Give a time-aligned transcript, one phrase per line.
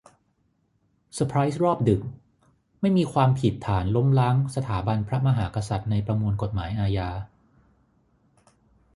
[1.13, 2.01] เซอร์ไพรส์รอบดึก!
[2.81, 7.09] ไม่มีความผิดฐานล้มล้างสถาบันพระมหากษัตริย์ในประมวลกฎหมายอาญา